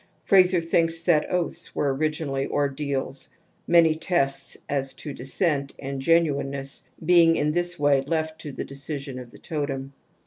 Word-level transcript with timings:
Frazer 0.25 0.61
thinks 0.61 1.01
that 1.01 1.29
oaths 1.31 1.75
were 1.75 1.93
originally 1.93 2.47
ordeals, 2.47 3.29
many 3.67 3.93
tests 3.93 4.57
as 4.67 4.95
to 4.95 5.13
descent 5.13 5.75
and 5.77 6.01
genuineness 6.01 6.89
being 7.05 7.35
in 7.35 7.51
this 7.51 7.77
way 7.77 8.01
left 8.07 8.41
to 8.41 8.51
the 8.51 8.65
decision 8.65 9.19
of 9.19 9.29
the 9.29 9.37
totem. 9.37 9.93